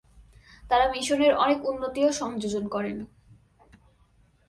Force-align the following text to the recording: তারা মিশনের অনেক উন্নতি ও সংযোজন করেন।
তারা 0.69 0.85
মিশনের 0.91 1.33
অনেক 1.35 1.59
উন্নতি 1.65 1.99
ও 2.05 2.11
সংযোজন 2.11 2.65
করেন। 2.67 2.97